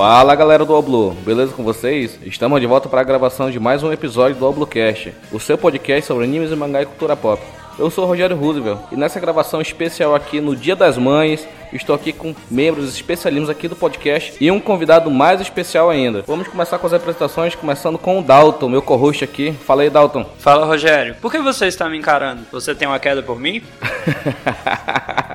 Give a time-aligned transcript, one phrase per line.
[0.00, 2.18] Fala galera do Oblu, beleza com vocês?
[2.24, 6.06] Estamos de volta para a gravação de mais um episódio do Oblocast, o seu podcast
[6.06, 7.42] sobre animes e mangá e cultura pop.
[7.78, 11.94] Eu sou o Rogério Roosevelt e nessa gravação especial aqui no Dia das Mães, estou
[11.94, 16.24] aqui com membros especialistas aqui do podcast e um convidado mais especial ainda.
[16.26, 19.52] Vamos começar com as apresentações, começando com o Dalton, meu co-host aqui.
[19.52, 20.24] Fala aí, Dalton.
[20.38, 21.14] Fala, Rogério.
[21.20, 22.46] Por que você está me encarando?
[22.50, 23.62] Você tem uma queda por mim?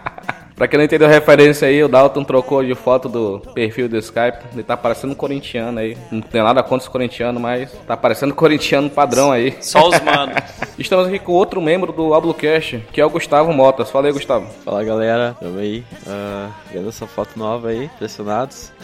[0.55, 3.97] Pra quem não entendeu a referência aí, o Dalton trocou de foto do perfil do
[3.97, 4.45] Skype.
[4.53, 5.97] Ele tá parecendo um corintiano aí.
[6.09, 9.53] Não tem nada contra os corintianos, mas tá parecendo corintiano padrão aí.
[9.59, 10.37] Só os manos.
[10.79, 13.91] Estamos aqui com outro membro do Ablocast, que é o Gustavo Motas.
[13.91, 14.47] Fala aí, Gustavo.
[14.63, 15.83] Fala galera, tamo aí.
[16.07, 18.71] Uh, vendo essa foto nova aí, impressionados.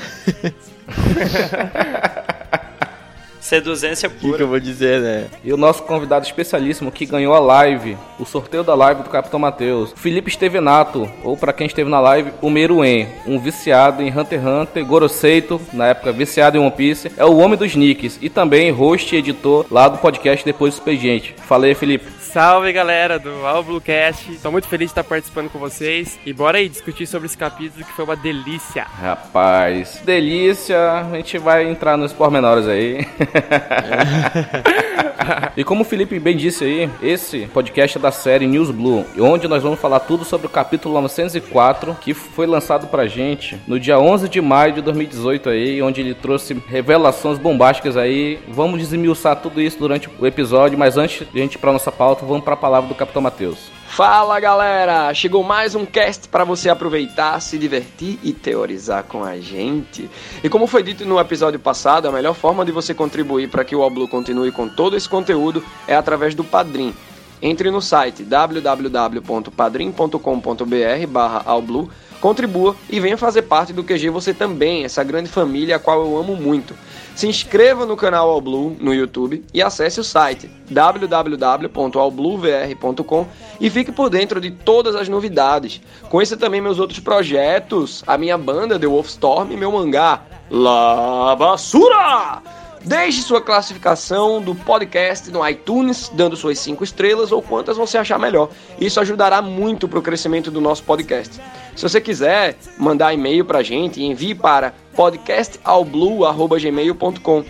[3.42, 4.44] Seduzência O que, pura.
[4.44, 5.28] eu vou dizer, né?
[5.44, 9.39] E o nosso convidado especialíssimo que ganhou a live, o sorteio da live do Capitão
[9.39, 14.39] Matheus, Felipe Estevenato, ou pra quem esteve na live, o Meruem, um viciado em Hunter
[14.39, 18.30] x Hunter, Goroseito, na época viciado em One Piece, é o homem dos nicks e
[18.30, 21.36] também host e editor lá do podcast Depois do Expediente.
[21.47, 22.21] Falei, Felipe.
[22.32, 26.70] Salve galera do Alblocast, tô muito feliz de estar participando com vocês e bora aí
[26.70, 28.84] discutir sobre esse capítulo que foi uma delícia.
[28.84, 33.06] Rapaz, delícia, a gente vai entrar nos pormenores aí.
[35.58, 39.48] e como o Felipe bem disse aí, esse podcast é da série News Blue, onde
[39.48, 44.00] nós vamos falar tudo sobre o capítulo 904, que foi lançado pra gente no dia
[44.00, 48.40] 11 de maio de 2018 aí, onde ele trouxe revelações bombásticas aí.
[48.48, 51.92] Vamos desemilçar tudo isso durante o episódio, mas antes de a gente ir pra nossa
[51.92, 53.58] pauta, vamos pra palavra do Capitão Matheus.
[53.88, 55.14] Fala galera!
[55.14, 60.10] Chegou mais um cast para você aproveitar, se divertir e teorizar com a gente.
[60.42, 63.76] E como foi dito no episódio passado, a melhor forma de você contribuir para que
[63.76, 66.96] o Oblu continue com todo esse conteúdo é através do Padrim.
[67.42, 71.90] Entre no site www.padrim.com.br barra Alblu,
[72.22, 76.18] contribua e venha fazer parte do QG você também, essa grande família a qual eu
[76.18, 76.74] amo muito.
[77.16, 83.28] Se inscreva no canal Alblu no YouTube e acesse o site www.albluvr.com
[83.60, 85.81] e fique por dentro de todas as novidades.
[86.10, 92.61] Conheça também meus outros projetos, a minha banda The Wolfstorm e meu mangá La Basura!
[92.84, 98.18] Deixe sua classificação do podcast no iTunes, dando suas 5 estrelas ou quantas você achar
[98.18, 98.50] melhor.
[98.80, 101.40] Isso ajudará muito para o crescimento do nosso podcast.
[101.75, 107.46] Se você quiser mandar e-mail para a gente, envie para podcastalblue.gmail.com.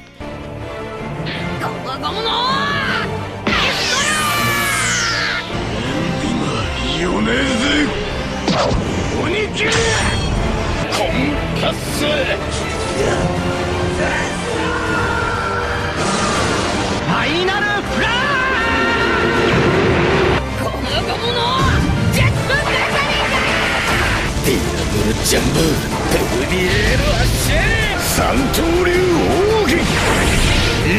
[25.11, 27.03] ルジャンボ飛びエロ
[27.99, 28.91] 三刀流
[29.61, 29.81] 奥義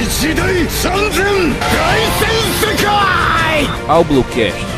[0.02, 1.24] 一大三千
[1.58, 2.28] 大戦
[2.60, 3.66] 世界。
[4.04, 4.71] ブロッケー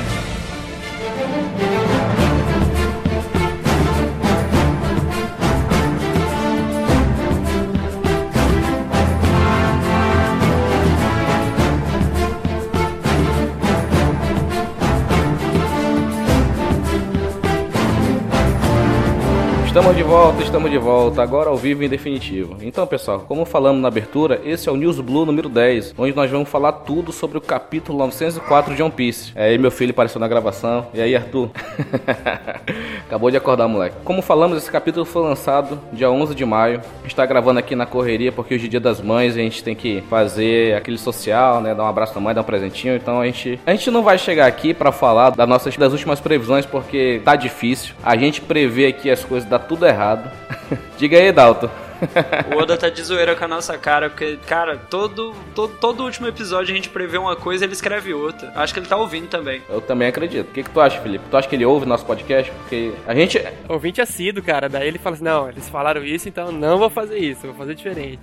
[19.74, 22.56] Estamos de volta, estamos de volta, agora ao vivo em definitivo.
[22.62, 26.30] Então, pessoal, como falamos na abertura, esse é o News Blue número 10, onde nós
[26.30, 29.32] vamos falar tudo sobre o capítulo 904 de One Piece.
[29.34, 30.86] É aí, meu filho apareceu na gravação.
[30.94, 31.50] E aí, Arthur?
[33.04, 33.96] Acabou de acordar, moleque.
[34.04, 36.80] Como falamos, esse capítulo foi lançado dia 11 de maio.
[37.00, 39.62] A gente tá gravando aqui na correria porque hoje é dia das mães a gente
[39.62, 41.74] tem que fazer aquele social, né?
[41.74, 42.94] Dar um abraço da mãe, dar um presentinho.
[42.94, 46.20] Então a gente, a gente não vai chegar aqui pra falar das nossas das últimas
[46.20, 47.94] previsões porque tá difícil.
[48.02, 50.30] A gente prevê aqui as coisas dá tudo errado.
[50.96, 51.70] Diga aí, Dalton.
[52.54, 56.26] O Oda tá de zoeira com a nossa cara, porque, cara, todo, todo, todo último
[56.26, 58.52] episódio a gente prevê uma coisa e ele escreve outra.
[58.54, 59.62] Acho que ele tá ouvindo também.
[59.68, 60.48] Eu também acredito.
[60.48, 61.24] O que, que tu acha, Felipe?
[61.30, 62.50] Tu acha que ele ouve nosso podcast?
[62.52, 63.42] Porque a gente.
[63.68, 67.18] Ouvinte assíduo, cara, daí ele fala assim, não, eles falaram isso, então não vou fazer
[67.18, 68.18] isso, vou fazer diferente.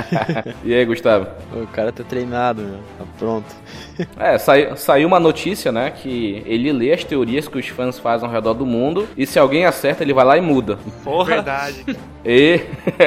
[0.64, 1.26] e aí, Gustavo?
[1.54, 2.80] O cara tá treinado, meu.
[2.98, 3.54] Tá pronto.
[4.18, 5.90] É, saiu, saiu uma notícia, né?
[5.90, 9.38] Que ele lê as teorias que os fãs fazem ao redor do mundo e se
[9.38, 10.78] alguém acerta, ele vai lá e muda.
[11.04, 11.36] Porra!
[11.36, 11.84] Verdade.
[12.28, 12.60] E.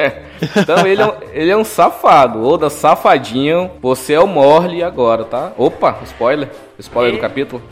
[0.56, 2.42] então ele é, um, ele é um safado.
[2.42, 3.70] Oda safadinho.
[3.82, 5.52] Você é o Morley agora, tá?
[5.58, 6.48] Opa, spoiler.
[6.78, 7.62] Spoiler do capítulo.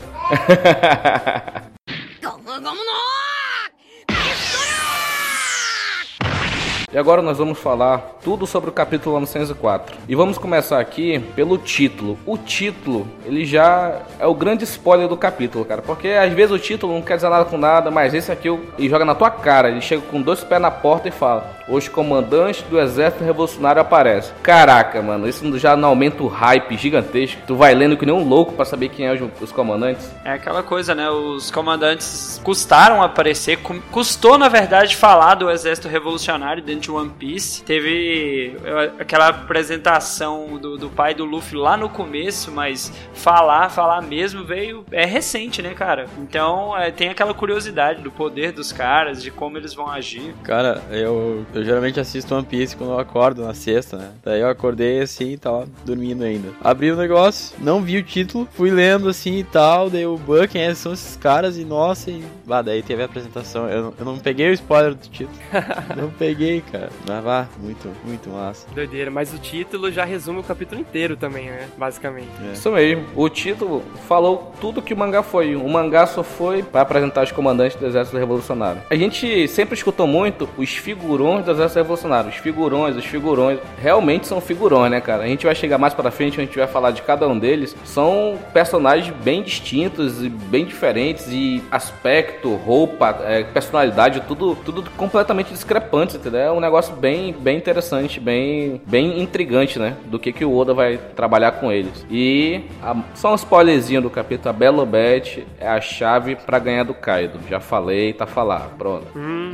[6.91, 9.95] E agora nós vamos falar tudo sobre o capítulo 904.
[10.07, 12.17] E vamos começar aqui pelo título.
[12.25, 15.83] O título, ele já é o grande spoiler do capítulo, cara.
[15.83, 18.89] Porque às vezes o título não quer dizer nada com nada, mas esse aqui ele
[18.89, 19.69] joga na tua cara.
[19.69, 24.33] Ele chega com dois pés na porta e fala: Os comandantes do exército revolucionário aparecem.
[24.41, 27.39] Caraca, mano, isso já não aumenta o hype gigantesco.
[27.45, 30.09] Tu vai lendo que nem um louco para saber quem é os, os comandantes.
[30.25, 31.07] É aquela coisa, né?
[31.07, 33.59] Os comandantes custaram aparecer.
[33.91, 37.63] Custou, na verdade, falar do exército revolucionário dentro de One Piece.
[37.63, 38.55] Teve
[38.99, 44.85] aquela apresentação do, do pai do Luffy lá no começo, mas falar, falar mesmo veio.
[44.91, 46.07] É recente, né, cara?
[46.17, 50.33] Então é, tem aquela curiosidade do poder dos caras, de como eles vão agir.
[50.43, 54.11] Cara, eu, eu geralmente assisto One Piece quando eu acordo na sexta, né?
[54.23, 56.49] Daí eu acordei assim e tava dormindo ainda.
[56.61, 60.49] Abri o negócio, não vi o título, fui lendo assim e tal, daí o Buck,
[60.49, 62.23] quem são esses caras e nossa, e.
[62.49, 63.69] Ah, daí teve a apresentação.
[63.69, 65.37] Eu, eu não peguei o spoiler do título.
[65.95, 66.89] não peguei, cara.
[67.07, 68.67] Mas vá, muito, muito massa.
[68.73, 71.67] Doideira, mas o título já resume o capítulo inteiro também, né?
[71.77, 72.29] Basicamente.
[72.49, 72.53] É.
[72.53, 73.05] Isso mesmo.
[73.15, 75.55] O título falou tudo que o mangá foi.
[75.55, 78.81] O mangá só foi para apresentar os comandantes do Exército Revolucionário.
[78.89, 82.29] A gente sempre escutou muito os figurões do Exército Revolucionário.
[82.29, 83.59] Os figurões, os figurões.
[83.81, 85.23] Realmente são figurões, né, cara?
[85.23, 87.75] A gente vai chegar mais pra frente, a gente vai falar de cada um deles.
[87.83, 95.51] São personagens bem distintos e bem diferentes e aspecto, roupa, é, personalidade, tudo, tudo completamente
[95.51, 96.58] discrepante, entendeu?
[96.59, 99.95] Um negócio bem, bem interessante, bem, bem intrigante, né?
[100.07, 102.05] Do que, que o Oda vai trabalhar com eles.
[102.11, 106.83] E a, só um spoilerzinho do capítulo, a Belo Bet é a chave para ganhar
[106.83, 107.39] do Kaido.
[107.49, 108.77] Já falei, tá falado.
[108.77, 109.07] Pronto.
[109.15, 109.53] Hum.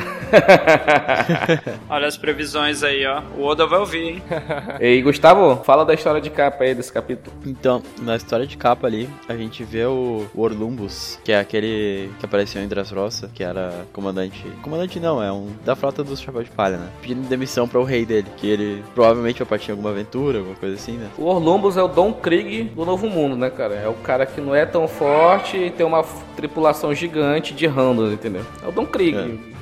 [1.87, 3.21] Olha as previsões aí, ó.
[3.37, 4.23] O Oda vai ouvir, hein?
[4.81, 7.37] Ei, Gustavo, fala da história de capa aí desse capítulo.
[7.45, 12.25] Então, na história de capa ali, a gente vê o Orlumbus, que é aquele que
[12.25, 14.43] apareceu em Dressrosa, que era comandante.
[14.63, 16.94] Comandante não, é um da frota dos Chapéus de Palha, né?
[17.01, 20.55] Pedindo demissão para o rei dele, que ele provavelmente vai partir em alguma aventura, alguma
[20.55, 21.09] coisa assim, né?
[21.17, 23.75] O Orlumbus é o Dom Krieg do Novo Mundo, né, cara?
[23.75, 26.03] É o cara que não é tão forte e tem uma
[26.35, 28.43] tripulação gigante de randos, entendeu?
[28.63, 29.17] É o Dom Krieg.
[29.17, 29.54] É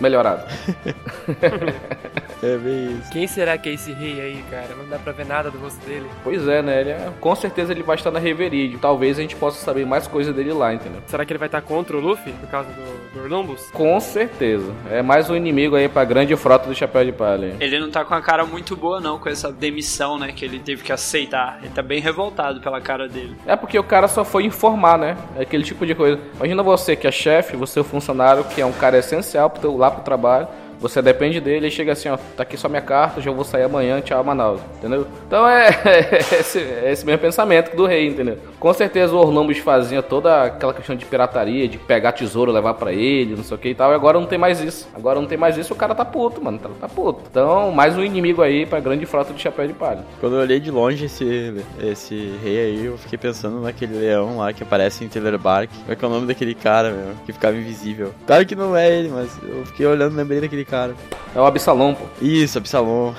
[0.00, 0.44] melhorado.
[2.42, 3.10] é bem isso.
[3.10, 4.74] Quem será que é esse rei aí, cara?
[4.76, 6.06] Não dá pra ver nada do rosto dele.
[6.22, 6.80] Pois é, né?
[6.80, 7.10] Ele é...
[7.20, 8.78] Com certeza ele vai estar na Reverídio.
[8.78, 11.02] Talvez a gente possa saber mais coisa dele lá, entendeu?
[11.06, 13.70] Será que ele vai estar contra o Luffy por causa do, do Orlumbus?
[13.72, 14.72] Com certeza.
[14.90, 17.56] É mais um inimigo aí pra grande frota do Chapéu de Palha.
[17.60, 20.32] Ele não tá com a cara muito boa, não, com essa demissão, né?
[20.32, 21.58] Que ele teve que aceitar.
[21.62, 23.34] Ele tá bem revoltado pela cara dele.
[23.46, 25.16] É porque o cara só foi informar, né?
[25.36, 26.20] É aquele tipo de coisa.
[26.36, 29.60] Imagina você que é chefe, você é o funcionário, que é um cara essencial pro
[29.60, 30.48] teu, lá pro trabalho
[30.80, 33.62] você depende dele e chega assim, ó, tá aqui só minha carta, já vou sair
[33.62, 35.06] amanhã, tchau, Manaus, entendeu?
[35.26, 38.36] Então é, é, esse, é esse mesmo pensamento do rei, entendeu?
[38.64, 42.94] Com certeza o Orlambus fazia toda aquela questão de pirataria, de pegar tesouro, levar para
[42.94, 44.88] ele, não sei o que e tal, e agora não tem mais isso.
[44.94, 47.20] Agora não tem mais isso, o cara tá puto, mano, tá, tá puto.
[47.30, 50.02] Então, mais um inimigo aí pra grande frota de chapéu de palha.
[50.18, 54.50] Quando eu olhei de longe esse, esse rei aí, eu fiquei pensando naquele leão lá
[54.50, 55.70] que aparece em Taylor Bark.
[55.70, 58.14] Como é que é o nome daquele cara, meu, que ficava invisível?
[58.26, 60.94] Claro que não é ele, mas eu fiquei olhando, lembrei daquele cara cara.
[61.34, 62.04] É o Absalom, pô.
[62.20, 63.12] Isso, Absalom.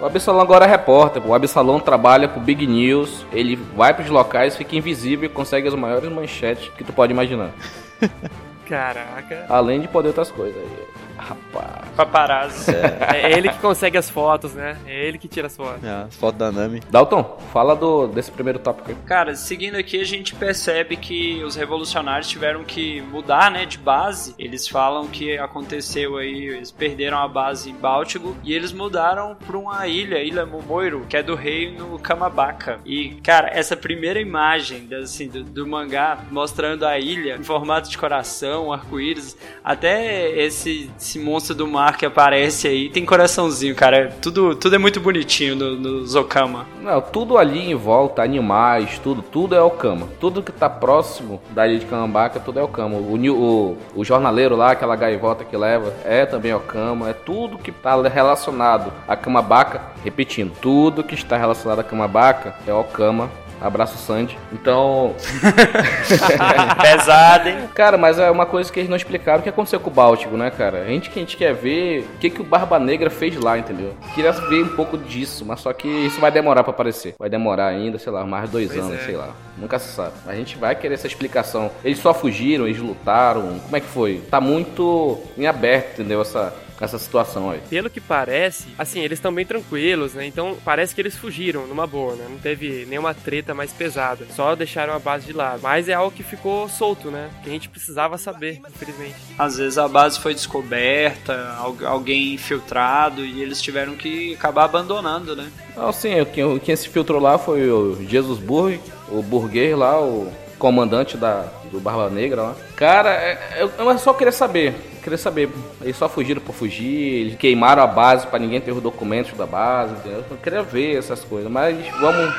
[0.00, 1.30] o Absalom agora é repórter, pô.
[1.30, 5.74] O Absalom trabalha pro Big News, ele vai pros locais, fica invisível e consegue as
[5.74, 7.52] maiores manchetes que tu pode imaginar.
[8.66, 9.46] Caraca.
[9.48, 10.91] Além de poder outras coisas aí.
[11.22, 11.88] Rapaz.
[11.96, 12.72] Paparazzi.
[12.74, 13.32] É.
[13.32, 13.38] é.
[13.38, 14.76] ele que consegue as fotos, né?
[14.86, 15.84] É ele que tira as fotos.
[15.84, 16.80] É, as fotos da Nami.
[16.90, 18.96] Dalton, fala do, desse primeiro tópico aí.
[19.06, 24.34] Cara, seguindo aqui, a gente percebe que os revolucionários tiveram que mudar, né, de base.
[24.38, 29.56] Eles falam que aconteceu aí, eles perderam a base em Báltico e eles mudaram pra
[29.56, 32.80] uma ilha, Ilha Momoiro, que é do reino Kamabaka.
[32.84, 37.98] E, cara, essa primeira imagem assim, do, do mangá mostrando a ilha em formato de
[37.98, 44.10] coração, arco-íris, até esse esse monstro do mar que aparece aí tem coraçãozinho, cara.
[44.22, 46.66] Tudo, tudo é muito bonitinho no, no Zokama.
[46.80, 50.08] Não, tudo ali em volta, animais, tudo, tudo é Okama.
[50.18, 52.96] Tudo que tá próximo da ilha de Kamabaka, tudo é Okama.
[52.96, 57.10] O, o, o jornaleiro lá, aquela gaivota que leva, é também Okama.
[57.10, 62.72] É tudo que tá relacionado a Kamabaka, repetindo, tudo que está relacionado a Kamabaka é
[62.72, 63.30] Okama
[63.62, 64.36] Abraço, Sandy.
[64.52, 65.14] Então.
[66.82, 67.68] Pesado, hein?
[67.74, 70.36] Cara, mas é uma coisa que eles não explicaram o que aconteceu com o Báltico,
[70.36, 70.82] né, cara?
[70.82, 73.58] A gente que a gente quer ver o que, que o Barba Negra fez lá,
[73.58, 73.94] entendeu?
[74.14, 77.14] Queria ver um pouco disso, mas só que isso vai demorar para aparecer.
[77.18, 79.04] Vai demorar ainda, sei lá, mais dois pois anos, é.
[79.04, 79.30] sei lá.
[79.56, 80.12] Nunca se sabe.
[80.26, 81.70] A gente vai querer essa explicação.
[81.84, 83.60] Eles só fugiram, eles lutaram.
[83.60, 84.22] Como é que foi?
[84.30, 86.22] Tá muito em aberto, entendeu?
[86.22, 86.52] Essa
[86.82, 87.60] com essa situação aí.
[87.70, 90.26] Pelo que parece, assim, eles estão bem tranquilos, né?
[90.26, 92.26] Então parece que eles fugiram numa boa, né?
[92.28, 94.26] Não teve nenhuma treta mais pesada.
[94.34, 95.60] Só deixaram a base de lado.
[95.62, 97.30] Mas é algo que ficou solto, né?
[97.44, 99.14] Que a gente precisava saber, infelizmente.
[99.38, 105.50] Às vezes a base foi descoberta, alguém infiltrado e eles tiveram que acabar abandonando, né?
[105.76, 110.32] Não, sim, quem, quem se filtrou lá foi o Jesus Burg, o burguês lá, o
[110.58, 112.56] comandante da, do Barba Negra lá.
[112.74, 117.36] Cara, é, eu, eu só queria saber, queria saber, eles só fugiram por fugir, eles
[117.36, 120.24] queimaram a base para ninguém ter os documentos da base, entendeu?
[120.30, 122.32] Eu queria ver essas coisas, mas vamos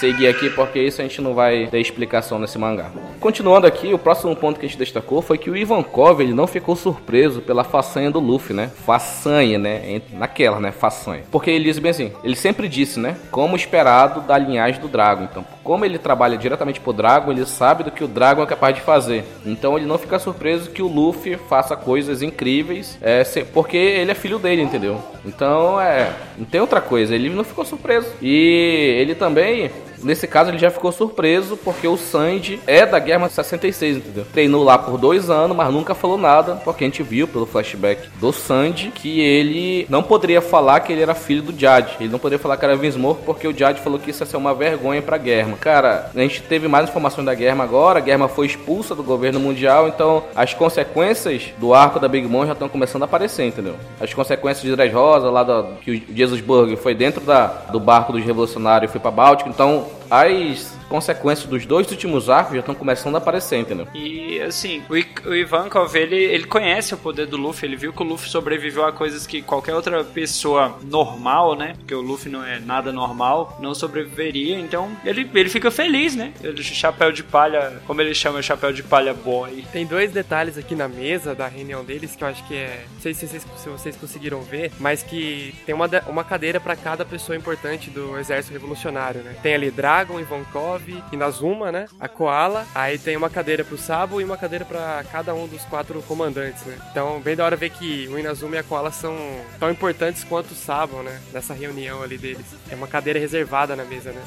[0.00, 2.90] seguir aqui porque isso a gente não vai ter explicação nesse mangá.
[3.20, 6.46] Continuando aqui, o próximo ponto que a gente destacou foi que o Ivankov ele não
[6.46, 8.70] ficou surpreso pela façanha do Luffy, né?
[8.86, 10.00] Façanha, né?
[10.12, 10.72] Naquela, né?
[10.72, 11.24] Façanha.
[11.30, 13.16] Porque ele diz bem assim, ele sempre disse, né?
[13.30, 15.24] Como esperado da linhagem do Dragon.
[15.24, 18.74] Então, como ele trabalha diretamente pro Dragon, ele sabe do que o Dragon é capaz
[18.74, 19.24] de fazer.
[19.44, 24.14] Então ele não fica surpreso que o Luffy faça coisas incríveis, é, porque ele é
[24.14, 25.00] filho dele, entendeu?
[25.24, 28.08] Então, é, não tem outra coisa, ele não ficou surpreso.
[28.22, 29.70] E ele também
[30.02, 34.26] Nesse caso, ele já ficou surpreso porque o Sanji é da Guerra 66, entendeu?
[34.32, 38.08] Treinou lá por dois anos, mas nunca falou nada, porque a gente viu pelo flashback
[38.18, 41.96] do Sanji que ele não poderia falar que ele era filho do Jade.
[42.00, 44.36] Ele não poderia falar que era Vinsmore porque o Jade falou que isso ia ser
[44.36, 45.56] uma vergonha pra Guerra.
[45.60, 49.40] Cara, a gente teve mais informações da Guerra agora, a Guerra foi expulsa do governo
[49.40, 53.74] mundial, então as consequências do arco da Big Mom já estão começando a aparecer, entendeu?
[54.00, 58.12] As consequências de Dressrosa, lá do, que o Jesus Burger foi dentro da, do barco
[58.12, 62.74] dos revolucionários e foi pra Báltico, então as consequências dos dois últimos arcos já estão
[62.74, 63.86] começando a aparecer, entendeu?
[63.94, 67.92] E assim, o, I o Ivankov, ele, ele conhece o poder do Luffy, ele viu
[67.92, 71.74] que o Luffy sobreviveu a coisas que qualquer outra pessoa normal, né?
[71.78, 76.32] Porque o Luffy não é nada normal, não sobreviveria, então ele, ele fica feliz, né?
[76.42, 79.64] Ele, chapéu de palha, como ele chama, chapéu de palha boy.
[79.72, 82.84] Tem dois detalhes aqui na mesa da reunião deles que eu acho que é.
[82.94, 86.74] Não sei se vocês, se vocês conseguiram ver, mas que tem uma, uma cadeira para
[86.74, 89.36] cada pessoa importante do exército revolucionário, né?
[89.42, 90.79] Tem ali Dragon, Ivankov,
[91.12, 91.86] Inazuma, né?
[91.98, 92.66] A Koala.
[92.74, 96.64] Aí tem uma cadeira pro Sabo e uma cadeira para cada um dos quatro comandantes,
[96.64, 96.78] né?
[96.90, 99.16] Então, bem da hora ver que o Inazuma e a Koala são
[99.58, 101.20] tão importantes quanto o Sabo, né?
[101.32, 102.46] Nessa reunião ali deles.
[102.70, 104.22] É uma cadeira reservada na mesa, né?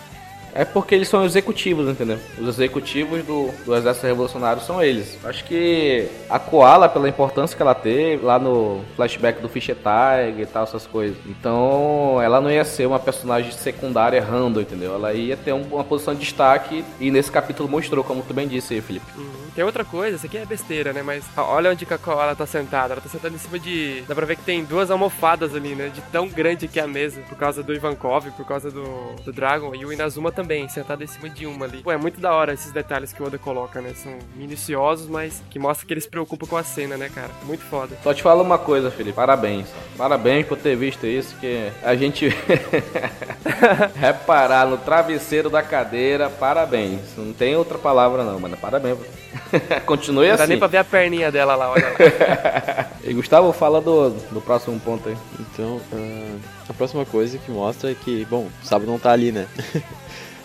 [0.55, 2.19] É porque eles são executivos, entendeu?
[2.37, 5.17] Os executivos do, do Exército Revolucionário são eles.
[5.23, 10.39] Acho que a Koala, pela importância que ela teve lá no flashback do Fish Tiger
[10.39, 11.17] e tal, essas coisas.
[11.25, 14.93] Então, ela não ia ser uma personagem secundária random, entendeu?
[14.93, 18.47] Ela ia ter um, uma posição de destaque e nesse capítulo mostrou, como tu bem
[18.47, 19.05] disse aí, Felipe.
[19.17, 19.42] Uhum.
[19.55, 21.03] Tem outra coisa, isso aqui é besteira, né?
[21.03, 22.93] Mas olha onde a Koala tá sentada.
[22.93, 24.03] Ela tá sentada em cima de.
[24.07, 25.89] Dá pra ver que tem duas almofadas ali, né?
[25.89, 27.21] De tão grande que é a mesa.
[27.29, 29.75] Por causa do Ivankov, por causa do, do Dragon.
[29.75, 31.83] E o Inazuma também sentado em cima de uma ali.
[31.83, 33.93] Pô, é muito da hora esses detalhes que o Oda coloca, né?
[33.95, 37.29] São minuciosos, mas que mostra que ele se preocupa com a cena, né, cara?
[37.43, 37.95] Muito foda.
[38.01, 39.15] Só te falo uma coisa, Felipe.
[39.15, 39.67] Parabéns.
[39.95, 42.29] Parabéns por ter visto isso, que a gente
[43.95, 46.29] reparar no travesseiro da cadeira.
[46.29, 47.01] Parabéns.
[47.15, 48.57] Não tem outra palavra não, mano.
[48.57, 48.97] Parabéns.
[49.85, 50.41] Continue não assim.
[50.41, 52.87] Não dá nem pra ver a perninha dela lá, olha lá.
[53.03, 55.17] e Gustavo, fala do, do próximo ponto aí.
[55.39, 59.31] Então, uh, a próxima coisa que mostra é que, bom, o Sábado não tá ali,
[59.31, 59.47] né?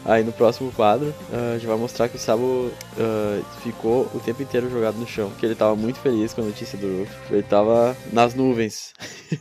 [0.08, 4.20] Aí no próximo quadro, uh, a gente vai mostrar que o Sabo uh, ficou o
[4.20, 7.12] tempo inteiro jogado no chão, que ele tava muito feliz com a notícia do Ruff.
[7.30, 8.94] Ele tava nas nuvens.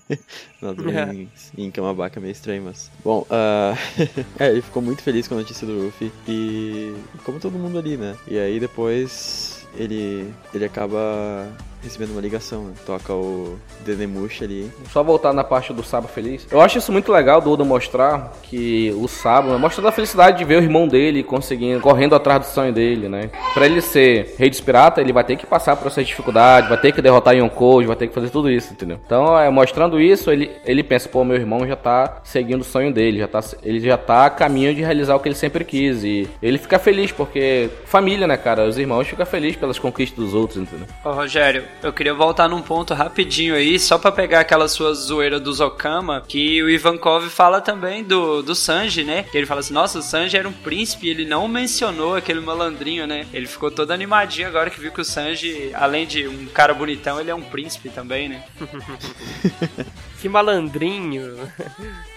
[0.62, 2.92] nas nuvens em Kamabaka, meio estranho, mas...
[3.02, 3.78] Bom, uh,
[4.38, 6.94] é, ele ficou muito feliz com a notícia do Ruff e...
[7.24, 8.18] como todo mundo ali, né?
[8.28, 11.48] E aí depois ele, ele acaba
[11.82, 12.74] recebendo uma ligação, né?
[12.86, 14.72] Toca o Denemush ali.
[14.92, 16.48] Só voltar na parte do Sabo feliz.
[16.52, 20.38] Eu acho isso muito legal do Oda mostrar que o Sabo, né, mostrando a felicidade
[20.38, 23.30] de ver o irmão dele conseguindo, correndo atrás do sonho dele, né?
[23.54, 26.80] Pra ele ser rei dos piratas, ele vai ter que passar por essas dificuldades, vai
[26.80, 29.00] ter que derrotar Yonkou, vai ter que fazer tudo isso, entendeu?
[29.06, 32.94] Então, é, mostrando isso, ele, ele pensa, pô, meu irmão já tá seguindo o sonho
[32.94, 36.04] dele, já tá, ele já tá a caminho de realizar o que ele sempre quis.
[36.04, 38.66] E ele fica feliz, porque família, né, cara?
[38.66, 40.88] Os irmãos ficam felizes pelas conquistas dos outros, entendeu?
[41.04, 45.40] Ô, Rogério, eu queria voltar num ponto rapidinho aí, só para pegar aquela sua zoeira
[45.40, 49.24] do Zokama, que o Ivankov fala também do, do Sanji, né?
[49.24, 53.06] Que ele fala assim, nossa, o Sanji era um príncipe, ele não mencionou aquele malandrinho,
[53.06, 53.26] né?
[53.34, 57.20] Ele ficou todo animadinho agora que viu que o Sanji, além de um cara bonitão,
[57.20, 58.44] ele é um príncipe também, né?
[60.20, 61.38] que malandrinho.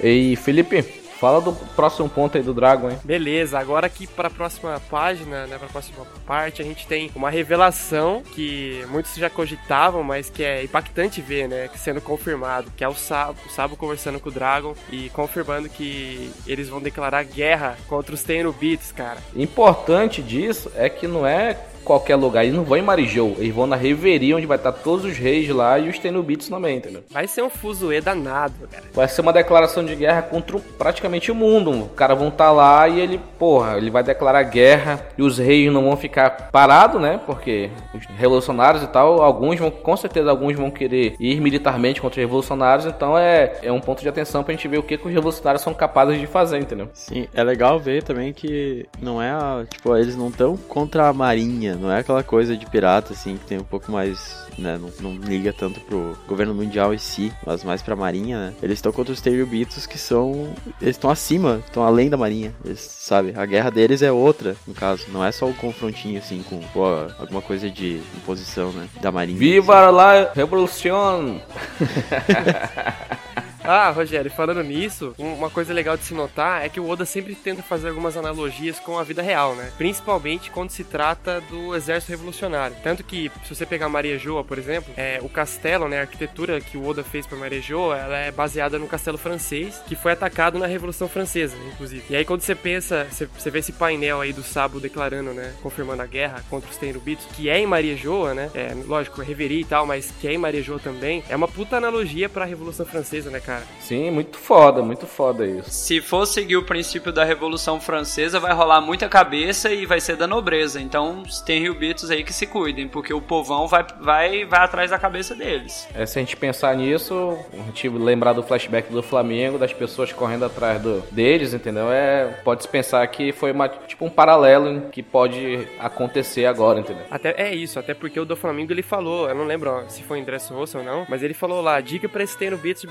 [0.00, 2.98] Ei, Felipe, Fala do próximo ponto aí do Dragon, hein?
[3.04, 7.10] Beleza, agora aqui para a próxima página, né, para a próxima parte, a gente tem
[7.14, 12.82] uma revelação que muitos já cogitavam, mas que é impactante ver, né, sendo confirmado, que
[12.82, 17.22] é o Sabo, o Sabo conversando com o Dragon e confirmando que eles vão declarar
[17.24, 19.18] guerra contra os Tenryubits, cara.
[19.36, 22.44] Importante disso é que não é qualquer lugar.
[22.44, 25.48] Eles não vão em Marijou, eles vão na Reverie, onde vai estar todos os reis
[25.48, 27.02] lá e os Tenubits também, entendeu?
[27.10, 28.84] Vai ser um fuzuê danado, cara.
[28.92, 31.70] Vai ser uma declaração de guerra contra praticamente o mundo.
[31.70, 35.72] Os caras vão estar lá e ele, porra, ele vai declarar guerra e os reis
[35.72, 37.20] não vão ficar parados, né?
[37.26, 42.20] Porque os revolucionários e tal, alguns vão, com certeza, alguns vão querer ir militarmente contra
[42.20, 45.06] os revolucionários, então é, é um ponto de atenção pra gente ver o que, que
[45.06, 46.88] os revolucionários são capazes de fazer, entendeu?
[46.94, 51.12] Sim, é legal ver também que não é, a, tipo, eles não estão contra a
[51.12, 54.78] marinha, não é aquela coisa de pirata, assim, que tem um pouco mais né?
[54.78, 58.54] Não, não, liga tanto pro governo mundial em si, mas mais pra marinha, né?
[58.62, 60.52] Eles estão contra os Terribitos que são.
[60.80, 62.54] Eles estão acima, estão além da marinha.
[62.64, 63.32] Eles, sabe?
[63.36, 65.06] A guerra deles é outra, no caso.
[65.08, 66.84] Não é só o confrontinho, assim, com pô,
[67.18, 68.88] alguma coisa de imposição, né?
[69.00, 69.38] Da marinha.
[69.38, 69.96] Viva assim.
[69.96, 71.40] la revolução!
[73.62, 77.34] Ah, Rogério, falando nisso, uma coisa legal de se notar é que o Oda sempre
[77.34, 79.70] tenta fazer algumas analogias com a vida real, né?
[79.76, 82.76] Principalmente quando se trata do exército revolucionário.
[82.82, 86.60] Tanto que, se você pegar Maria Joa, por exemplo, é, o castelo, né, a arquitetura
[86.60, 90.12] que o Oda fez para Maria Joa, ela é baseada no castelo francês, que foi
[90.12, 92.04] atacado na Revolução Francesa, inclusive.
[92.10, 95.54] E aí quando você pensa, você, você vê esse painel aí do Sabo declarando, né,
[95.62, 98.50] confirmando a guerra contra os Tenryubitos, que é em Maria Joa, né?
[98.54, 101.22] É, lógico, Reverie e tal, mas que é em Maria Joa também.
[101.28, 103.59] É uma puta analogia para a Revolução Francesa, né, cara?
[103.60, 103.80] Cara.
[103.80, 105.68] Sim, muito foda, muito foda isso.
[105.68, 110.16] Se for seguir o princípio da Revolução Francesa, vai rolar muita cabeça e vai ser
[110.16, 110.80] da nobreza.
[110.80, 114.98] Então, tem Riobitos aí que se cuidem, porque o povão vai, vai, vai atrás da
[114.98, 115.88] cabeça deles.
[115.92, 120.12] É, se a gente pensar nisso, a gente lembrar do flashback do Flamengo, das pessoas
[120.12, 121.90] correndo atrás do, deles, entendeu?
[121.90, 127.04] É, pode-se pensar que foi uma, tipo um paralelo que pode acontecer agora, entendeu?
[127.10, 130.04] Até, é isso, até porque o do Flamengo ele falou, eu não lembro ó, se
[130.04, 132.82] foi em Dressrosa ou não, mas ele falou lá, dica pra esse ter no Beats
[132.82, 132.86] de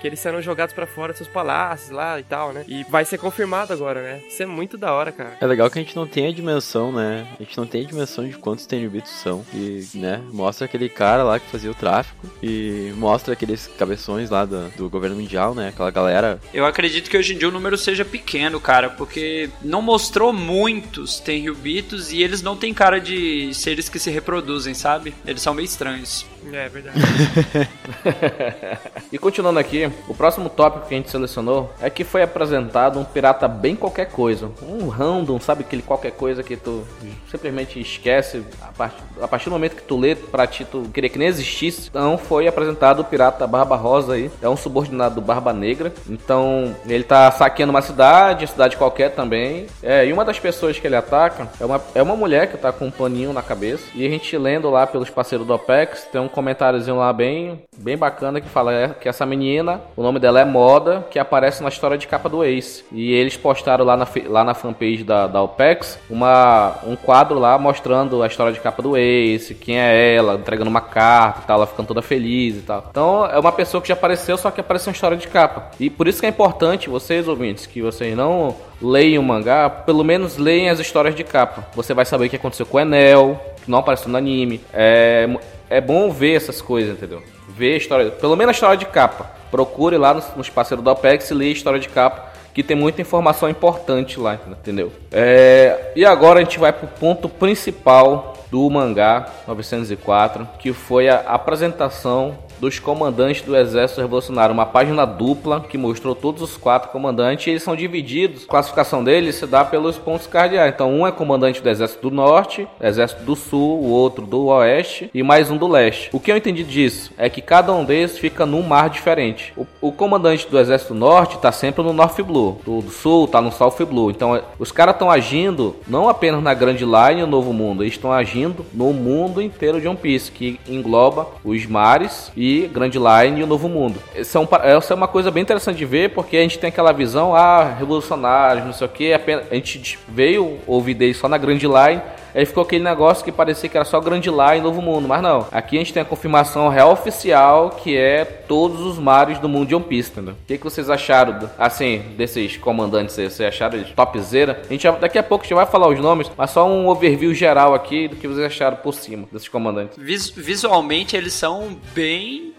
[0.00, 2.64] Que eles serão jogados para fora dos seus palácios lá e tal, né?
[2.66, 4.20] E vai ser confirmado agora, né?
[4.28, 5.36] Isso é muito da hora, cara.
[5.40, 7.26] É legal que a gente não tem a dimensão, né?
[7.38, 9.44] A gente não tem a dimensão de quantos Tenryubitos são.
[9.52, 14.44] E, né, mostra aquele cara lá que fazia o tráfico e mostra aqueles cabeções lá
[14.44, 15.68] do, do governo mundial, né?
[15.68, 16.40] Aquela galera.
[16.52, 21.20] Eu acredito que hoje em dia o número seja pequeno, cara, porque não mostrou muitos
[21.20, 25.14] Tenryubitos e eles não têm cara de seres que se reproduzem, sabe?
[25.26, 26.26] Eles são meio estranhos.
[26.52, 26.98] É, é verdade.
[29.12, 33.04] e continuando aqui, o próximo tópico que a gente selecionou é que foi apresentado um
[33.04, 34.50] pirata bem qualquer coisa.
[34.62, 36.84] Um random, sabe aquele qualquer coisa que tu
[37.30, 41.10] simplesmente esquece a partir, a partir do momento que tu lê pra ti tu queria
[41.10, 41.88] que nem existisse.
[41.88, 44.30] Então foi apresentado o pirata Barba Rosa aí.
[44.42, 45.92] É um subordinado do Barba Negra.
[46.08, 49.66] Então ele tá saqueando uma cidade, cidade qualquer também.
[49.82, 52.72] É, e uma das pessoas que ele ataca é uma, é uma mulher que tá
[52.72, 53.84] com um paninho na cabeça.
[53.94, 57.96] E a gente lendo lá pelos parceiros do OPEX, tem um comentáriozinho lá bem, bem
[57.96, 61.68] bacana que fala é, que essa menina, o nome dela é Moda, que aparece na
[61.68, 62.84] história de capa do Ace.
[62.92, 67.58] E eles postaram lá na, lá na fanpage da, da OPEX uma, um quadro lá
[67.58, 71.56] mostrando a história de capa do Ace, quem é ela, entregando uma carta e tal,
[71.56, 72.86] ela ficando toda feliz e tal.
[72.90, 75.70] Então é uma pessoa que já apareceu, só que apareceu uma história de capa.
[75.78, 80.04] E por isso que é importante, vocês ouvintes, que vocês não leiam o mangá, pelo
[80.04, 81.66] menos leiam as histórias de capa.
[81.74, 84.60] Você vai saber o que aconteceu com o Enel, que não apareceu no anime.
[84.72, 85.28] É,
[85.68, 87.22] é bom ver essas coisas, entendeu?
[87.48, 89.30] Ver a história, pelo menos a história de capa.
[89.50, 93.00] Procure lá nos, parceiros do Apex e leia a história de capa, que tem muita
[93.00, 94.92] informação importante lá, entendeu?
[95.10, 101.18] É, e agora a gente vai pro ponto principal do mangá 904, que foi a
[101.20, 107.46] apresentação dos comandantes do Exército Revolucionário, uma página dupla que mostrou todos os quatro comandantes
[107.46, 108.44] eles são divididos.
[108.44, 110.72] A classificação deles se dá pelos pontos cardeais.
[110.74, 115.10] Então, um é comandante do Exército do Norte, Exército do Sul, o outro do Oeste
[115.12, 116.10] e mais um do Leste.
[116.12, 119.52] O que eu entendi disso é que cada um deles fica num mar diferente.
[119.56, 123.40] O, o comandante do Exército Norte está sempre no North Blue, do, do Sul está
[123.40, 124.10] no South Blue.
[124.10, 128.12] Então, os caras estão agindo não apenas na Grand Line no Novo Mundo, eles estão
[128.12, 133.42] agindo no mundo inteiro de One Piece, que engloba os mares e Grand Line e
[133.42, 134.00] o Novo Mundo.
[134.14, 136.92] Essa é, um, é uma coisa bem interessante de ver, porque a gente tem aquela
[136.92, 141.58] visão, ah, revolucionários, não sei o que, a gente veio ouvir deles só na Grand
[141.58, 142.02] Line,
[142.34, 145.22] aí ficou aquele negócio que parecia que era só Grand Line e Novo Mundo, mas
[145.22, 145.46] não.
[145.52, 149.68] Aqui a gente tem a confirmação real oficial, que é todos os mares do mundo
[149.68, 150.34] de One Piece, entendeu?
[150.34, 153.30] O que, que vocês acharam, assim, desses comandantes aí?
[153.30, 154.62] Vocês acharam eles topzera?
[154.68, 156.88] A gente já, daqui a pouco a gente vai falar os nomes, mas só um
[156.88, 159.96] overview geral aqui do que vocês acharam por cima desses comandantes.
[159.96, 162.54] Vis visualmente eles são bem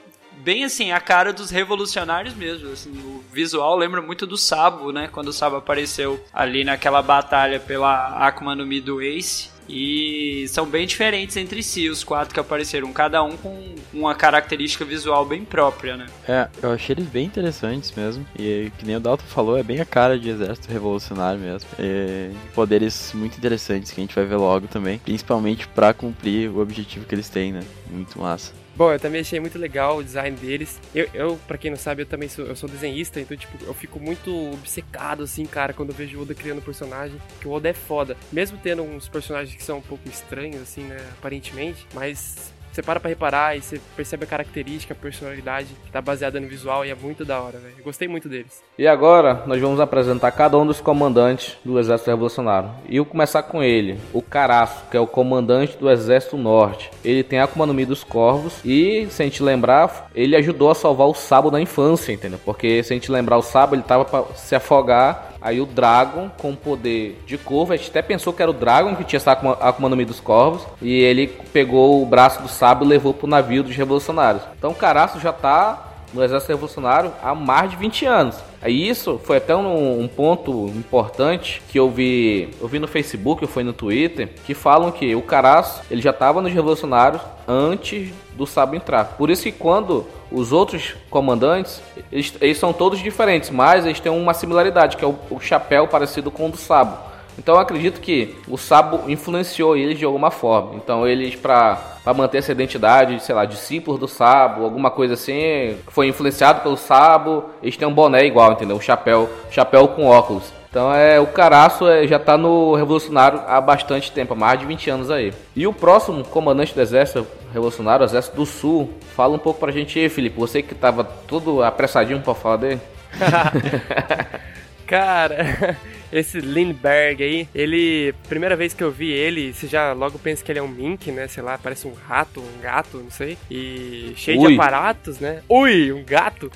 [0.46, 2.72] bem assim, a cara dos revolucionários mesmo.
[2.72, 5.10] Assim, o visual lembra muito do Sabo, né?
[5.12, 9.55] Quando o Sabo apareceu ali naquela batalha pela Akuma no Mi do Ace.
[9.68, 14.86] E são bem diferentes entre si, os quatro que apareceram, cada um com uma característica
[14.86, 16.06] visual bem própria, né?
[16.28, 18.26] É, eu achei eles bem interessantes mesmo.
[18.38, 21.70] E que nem o Dalton falou, é bem a cara de exército revolucionário mesmo.
[21.80, 25.00] E poderes muito interessantes que a gente vai ver logo também.
[25.00, 27.64] Principalmente pra cumprir o objetivo que eles têm, né?
[27.90, 28.65] Muito massa.
[28.76, 30.82] Bom, eu também achei muito legal o design deles.
[30.94, 33.74] Eu, eu para quem não sabe, eu também sou, eu sou desenhista, então, tipo, eu
[33.74, 37.18] fico muito obcecado, assim, cara, quando eu vejo o Oda criando personagem.
[37.40, 38.18] Que o Oda é foda.
[38.32, 43.00] Mesmo tendo uns personagens que são um pouco estranhos, assim, né, aparentemente, mas você para
[43.00, 46.90] pra reparar e você percebe a característica, a personalidade que tá baseada no visual e
[46.90, 47.76] é muito da hora, velho.
[47.84, 48.62] Gostei muito deles.
[48.78, 52.70] E agora nós vamos apresentar cada um dos comandantes do Exército Revolucionário.
[52.90, 56.92] E eu começar com ele, o Caraço, que é o comandante do Exército Norte.
[57.04, 60.76] Ele tem a Akuma no dos Corvos e, se a gente lembrar, ele ajudou a
[60.76, 62.40] salvar o Sabo na infância, entendeu?
[62.44, 66.30] Porque se a gente lembrar o Sabo, ele tava pra se afogar Aí o Dragon,
[66.38, 69.32] com poder de corvo, a gente até pensou que era o Dragon que tinha essa
[69.32, 70.66] Akuma, no dos Corvos.
[70.82, 74.44] E ele pegou o braço do sábio e levou pro navio dos revolucionários.
[74.58, 78.38] Então o Caraço já tá no exército revolucionário há mais de 20 anos.
[78.66, 83.44] Aí isso foi até um, um, ponto importante que eu vi, eu vi no Facebook,
[83.44, 88.12] eu fui no Twitter, que falam que o Caraço ele já estava nos revolucionários antes
[88.36, 89.06] do Sabo entrar.
[89.20, 91.80] Por isso que quando os outros comandantes,
[92.12, 95.88] eles, eles são todos diferentes, mas eles têm uma similaridade, que é o, o chapéu
[95.88, 96.98] parecido com o do Sabo.
[97.38, 100.76] Então eu acredito que o Sabo influenciou eles de alguma forma.
[100.76, 106.08] Então eles, para manter essa identidade, sei lá, discípulos do Sabo, alguma coisa assim, foi
[106.08, 108.78] influenciado pelo Sabo, eles têm um boné igual, entendeu?
[108.78, 110.54] Um chapéu, chapéu com óculos.
[110.76, 114.66] Então é o Caraço é, já está no Revolucionário há bastante tempo, há mais de
[114.66, 115.34] 20 anos aí.
[115.56, 119.72] E o próximo comandante do Exército Revolucionário, o Exército do Sul, fala um pouco pra
[119.72, 120.38] gente aí, Felipe.
[120.38, 122.82] Você que tava todo apressadinho para falar dele.
[124.86, 125.78] Cara,
[126.20, 128.14] esse Lindbergh aí, ele.
[128.28, 131.12] Primeira vez que eu vi ele, você já logo pensa que ele é um mink,
[131.12, 131.28] né?
[131.28, 133.38] Sei lá, parece um rato, um gato, não sei.
[133.50, 134.50] E cheio Ui.
[134.50, 135.42] de aparatos, né?
[135.50, 136.52] Ui, um gato!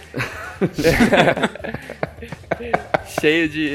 [3.20, 3.74] cheio de.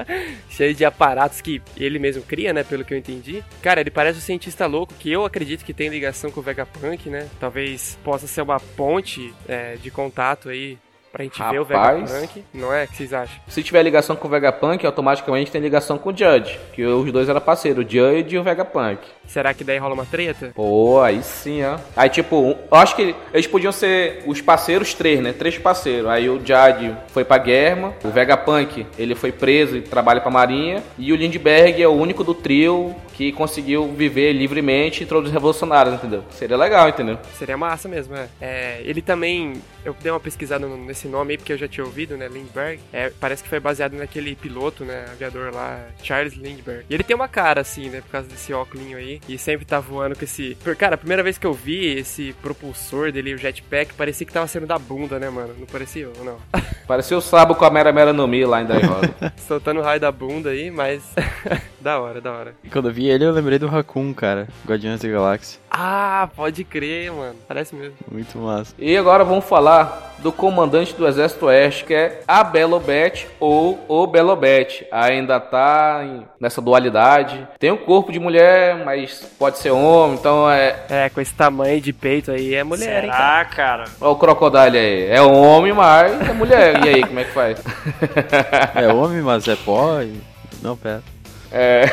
[0.50, 2.64] cheio de aparatos que ele mesmo cria, né?
[2.64, 3.44] Pelo que eu entendi.
[3.62, 7.08] Cara, ele parece um cientista louco que eu acredito que tem ligação com o Vegapunk,
[7.08, 7.28] né?
[7.38, 10.78] Talvez possa ser uma ponte é, de contato aí
[11.12, 12.10] pra gente ver o Rapaz.
[12.10, 12.44] Vegapunk.
[12.54, 12.84] Não é?
[12.84, 13.36] O que vocês acham?
[13.48, 17.28] Se tiver ligação com o Vegapunk, automaticamente tem ligação com o Judge, que os dois
[17.28, 18.98] eram parceiros, o Judge e o Vegapunk.
[19.26, 20.52] Será que daí rola uma treta?
[20.54, 21.78] Pô, aí sim, ó.
[21.94, 25.32] Aí, tipo, um- eu acho que eles podiam ser os parceiros três, né?
[25.32, 26.08] Três parceiros.
[26.08, 30.82] Aí o Jade foi pra guerra, o Vegapunk, ele foi preso e trabalha pra marinha,
[30.98, 35.94] e o Lindbergh é o único do trio que conseguiu viver livremente entre os revolucionários,
[35.96, 36.22] entendeu?
[36.30, 37.18] Seria legal, entendeu?
[37.34, 38.28] Seria massa mesmo, é.
[38.40, 39.54] É, ele também.
[39.84, 42.26] Eu dei uma pesquisada no- nesse nome aí, porque eu já tinha ouvido, né?
[42.26, 42.80] Lindbergh.
[42.92, 45.06] É, parece que foi baseado naquele piloto, né?
[45.12, 46.84] Aviador lá, Charles Lindbergh.
[46.90, 48.00] E ele tem uma cara assim, né?
[48.00, 49.20] Por causa desse óculos aí.
[49.28, 50.56] E sempre tá voando com esse.
[50.76, 54.48] Cara, a primeira vez que eu vi esse propulsor dele, o jetpack, parecia que tava
[54.48, 55.54] saindo da bunda, né, mano?
[55.58, 56.38] Não parecia ou não?
[56.86, 59.14] Parecia o Sabo com a Mera Mera no Mi lá em Daihoro.
[59.46, 61.02] Soltando raio da bunda aí, mas.
[61.80, 62.54] da hora, da hora.
[62.64, 64.48] E quando eu vi ele, eu lembrei do Raccoon, cara.
[64.66, 65.60] Guardiões da Galáxia.
[65.70, 67.36] Ah, pode crer, mano.
[67.46, 67.94] Parece mesmo.
[68.10, 68.74] Muito massa.
[68.78, 74.06] E agora vamos falar do comandante do Exército Oeste, que é a Belobete ou o
[74.06, 74.84] Belobete.
[74.90, 77.46] Ainda tá em- nessa dualidade.
[77.60, 80.74] Tem o corpo de mulher, mas pode ser homem, então é.
[80.88, 83.22] É, com esse tamanho de peito aí é mulher, hein, cara?
[83.22, 83.84] Será, cara?
[84.00, 85.06] Olha o Crocodile aí.
[85.10, 86.84] É homem, mas é mulher.
[86.84, 87.62] E aí, como é que faz?
[88.74, 90.20] É homem, mas é pó e...
[90.62, 91.02] Não, pera.
[91.50, 91.84] É.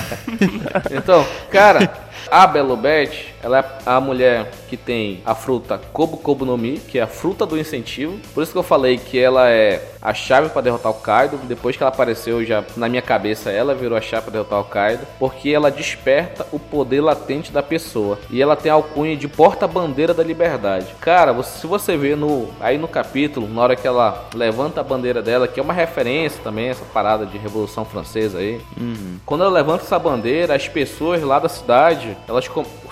[0.92, 1.90] então, cara,
[2.30, 6.98] a Belobete, ela é a mulher que tem a fruta Kobo Kobo no Mi, que
[6.98, 8.18] é a fruta do incentivo.
[8.34, 11.38] Por isso que eu falei que ela é a chave para derrotar o Kaido.
[11.44, 14.64] Depois que ela apareceu, já na minha cabeça ela virou a chave para derrotar o
[14.64, 19.28] Kaido, porque ela desperta o poder latente da pessoa e ela tem a alcunha de
[19.28, 20.86] porta-bandeira da liberdade.
[21.00, 25.22] Cara, se você vê no aí no capítulo, na hora que ela levanta a bandeira
[25.22, 29.18] dela, que é uma referência também essa parada de Revolução Francesa aí, Uhum.
[29.24, 32.13] quando ela levanta essa bandeira, as pessoas lá da cidade,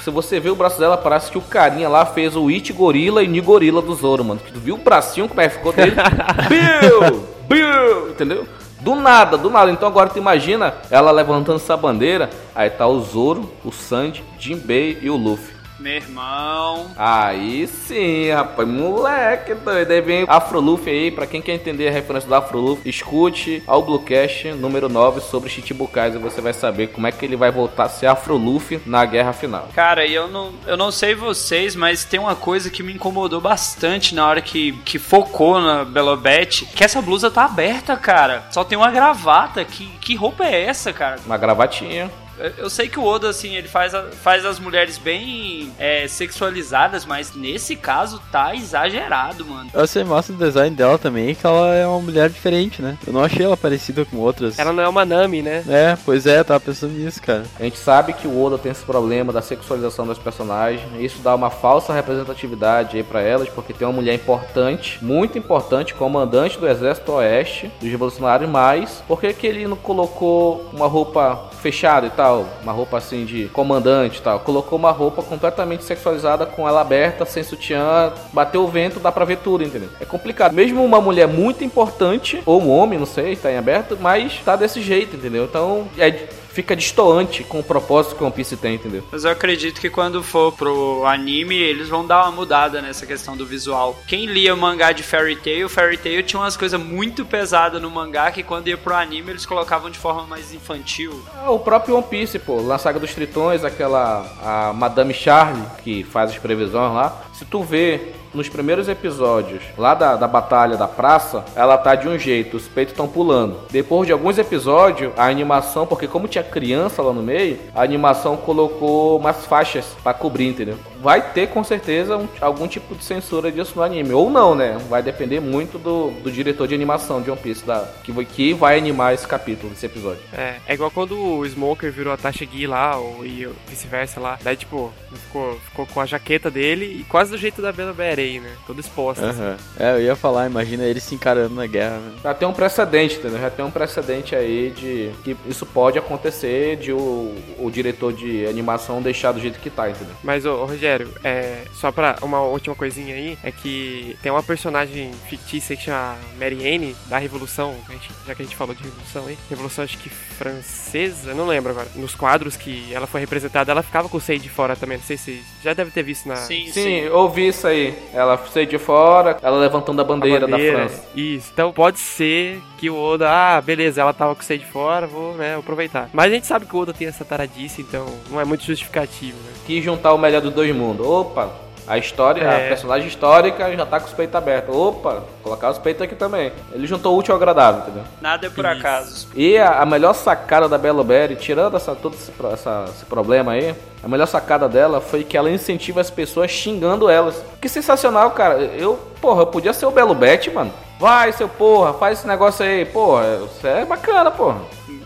[0.00, 3.22] se você vê o braço dela, parece que o carinha lá fez o It Gorila
[3.22, 4.40] e Ni Gorila do Zoro, mano.
[4.52, 5.94] Tu viu o bracinho como é que ficou dele?
[6.48, 7.22] Bill!
[7.48, 8.11] Bill!
[8.11, 8.46] Entendeu?
[8.80, 9.70] Do nada, do nada.
[9.70, 14.98] Então agora tu imagina ela levantando essa bandeira, aí tá o Zoro, o Sandy, Jinbei
[15.00, 15.62] e o Luffy.
[15.78, 16.90] Meu irmão.
[16.96, 19.90] Aí sim, rapaz, moleque doido.
[19.90, 23.62] Aí vem Afro Luffy aí, pra quem quer entender a referência do Afro Luffy, escute
[23.66, 27.50] ao Bluecast número 9 sobre Chichibukais e você vai saber como é que ele vai
[27.50, 29.68] voltar a ser Afro Luffy na guerra final.
[29.74, 33.40] Cara, e eu não, eu não sei vocês, mas tem uma coisa que me incomodou
[33.40, 38.44] bastante na hora que, que focou na Belobete, que essa blusa tá aberta, cara.
[38.50, 39.64] Só tem uma gravata.
[39.64, 41.18] Que, que roupa é essa, cara?
[41.24, 42.11] Uma gravatinha.
[42.59, 47.05] Eu- sei que o Oda, assim, ele faz, a- faz as mulheres bem é, sexualizadas,
[47.05, 49.71] mas nesse caso tá exagerado, mano.
[49.73, 52.97] Eu achei massa o design dela também, que ela é uma mulher diferente, né?
[53.07, 54.59] Eu não achei ela parecida com outras.
[54.59, 55.62] Ela não é uma Nami, né?
[55.68, 57.45] É, pois é, tava pensando nisso, cara.
[57.59, 60.83] A gente sabe que o Oda tem esse problema da sexualização das personagens.
[60.99, 65.95] Isso dá uma falsa representatividade aí pra elas, porque tem uma mulher importante, muito importante,
[65.95, 71.51] comandante do Exército Oeste, dos Revolucionários, mas por que, que ele não colocou uma roupa
[71.61, 72.21] fechada e tal?
[72.30, 74.40] Uma roupa assim de comandante tal?
[74.40, 79.24] Colocou uma roupa completamente sexualizada com ela aberta, sem sutiã, bateu o vento, dá pra
[79.24, 79.88] ver tudo, entendeu?
[80.00, 80.52] É complicado.
[80.52, 84.56] Mesmo uma mulher muito importante, ou um homem, não sei, tá em aberto, mas tá
[84.56, 85.44] desse jeito, entendeu?
[85.44, 89.02] Então é fica distoante com o propósito que o One Piece tem, entendeu?
[89.10, 93.36] Mas eu acredito que quando for pro anime, eles vão dar uma mudada nessa questão
[93.36, 93.96] do visual.
[94.06, 97.90] Quem lia o mangá de Fairy Tail, Fairy Tail tinha umas coisas muito pesadas no
[97.90, 101.22] mangá que quando ia pro anime eles colocavam de forma mais infantil.
[101.34, 106.04] Ah, O próprio One Piece, pô, na saga dos Tritões, aquela a Madame Charlie que
[106.04, 107.22] faz as previsões lá.
[107.32, 112.09] Se tu vê nos primeiros episódios lá da, da batalha da praça, ela tá de
[112.09, 113.61] um jeito, os peitos estão pulando.
[113.71, 118.37] Depois de alguns episódios, a animação, porque como tinha criança lá no meio, a animação
[118.37, 120.77] colocou umas faixas pra cobrir, entendeu?
[121.02, 124.78] Vai ter com certeza um- algum tipo de censura disso no anime, ou não, né?
[124.88, 128.54] Vai depender muito do, do diretor de animação de One Piece, da, que, vai- que
[128.54, 130.20] vai animar esse capítulo, esse episódio.
[130.32, 134.38] É, é igual quando o Smoker virou a Tasha Gui lá, ou, e vice-versa lá.
[134.42, 138.38] Daí, tipo, ficou, ficou com a jaqueta dele e quase do jeito da Bela Berei,
[138.40, 138.50] né?
[138.66, 139.28] Toda exposta.
[139.30, 139.40] assim.
[139.40, 139.56] Aham.
[139.78, 142.12] É, eu ia falar, imagina eles se encarando na guerra, né?
[142.22, 143.40] Já tem um precedente, entendeu?
[143.40, 148.46] Já tem um precedente aí de que isso pode acontecer de o, o diretor de
[148.46, 150.14] animação deixar do jeito que tá, entendeu?
[150.22, 154.42] Mas, ô, ô, Rogério, é, só pra uma última coisinha aí, é que tem uma
[154.42, 158.83] personagem fictícia que chama Mary Anne, da Revolução, gente- já que a gente falou de
[158.83, 161.88] Revolução aí, Revolução acho que francesa, não lembro agora.
[161.96, 165.05] Nos quadros que ela foi representada, ela ficava com o seio de fora também, não
[165.05, 167.09] sei se já deve ter visto na Sim, Sim, sim.
[167.09, 167.94] ouvi isso aí.
[168.12, 170.78] Ela saiu de fora, ela levantando a a bandeira, bandeira.
[170.83, 171.05] da França.
[171.14, 174.66] Isso, então pode ser que o Oda, ah, beleza, ela tava com o seio de
[174.66, 176.11] fora, vou né, aproveitar.
[176.12, 179.37] Mas a gente sabe que o Oda tem essa taradice, então não é muito justificativo,
[179.38, 179.52] né?
[179.66, 180.82] Quis juntar o melhor dos dois mundos.
[180.90, 181.49] Opa,
[181.87, 182.66] a história, É.
[182.66, 184.75] a personagem histórica já tá com os peitos abertos.
[184.75, 186.53] Opa, colocar os peitos aqui também.
[186.73, 188.03] Ele juntou o útil ao agradável, entendeu?
[188.21, 188.75] Nada é por Isso.
[188.79, 189.29] acaso.
[189.35, 193.53] E a, a melhor sacada da Belo Berry, tirando essa, todo esse, essa- esse problema
[193.53, 197.42] aí, a melhor sacada dela foi que ela incentiva as pessoas xingando elas.
[197.61, 198.59] Que sensacional, cara.
[198.61, 200.73] Eu, porra, eu podia ser o Belo Bet, mano.
[201.01, 202.85] Vai, seu porra, faz esse negócio aí.
[202.85, 204.59] Porra, isso é bacana, porra.